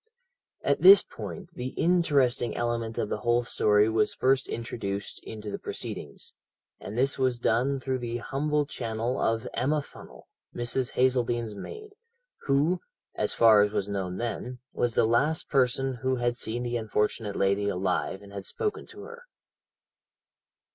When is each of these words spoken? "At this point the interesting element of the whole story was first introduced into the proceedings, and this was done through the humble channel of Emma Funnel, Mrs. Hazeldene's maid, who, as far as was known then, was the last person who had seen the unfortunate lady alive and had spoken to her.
"At 0.63 0.81
this 0.81 1.03
point 1.03 1.53
the 1.53 1.75
interesting 1.77 2.57
element 2.57 2.97
of 2.97 3.09
the 3.09 3.19
whole 3.19 3.43
story 3.43 3.87
was 3.87 4.15
first 4.15 4.47
introduced 4.47 5.19
into 5.23 5.51
the 5.51 5.59
proceedings, 5.59 6.33
and 6.79 6.97
this 6.97 7.19
was 7.19 7.37
done 7.37 7.79
through 7.79 7.99
the 7.99 8.17
humble 8.17 8.65
channel 8.65 9.21
of 9.21 9.47
Emma 9.53 9.83
Funnel, 9.83 10.27
Mrs. 10.55 10.93
Hazeldene's 10.93 11.53
maid, 11.53 11.93
who, 12.47 12.81
as 13.13 13.35
far 13.35 13.61
as 13.61 13.71
was 13.73 13.87
known 13.87 14.17
then, 14.17 14.57
was 14.73 14.95
the 14.95 15.05
last 15.05 15.49
person 15.51 15.97
who 15.97 16.15
had 16.15 16.35
seen 16.35 16.63
the 16.63 16.77
unfortunate 16.77 17.35
lady 17.35 17.67
alive 17.69 18.23
and 18.23 18.33
had 18.33 18.47
spoken 18.47 18.87
to 18.87 19.01
her. 19.03 19.25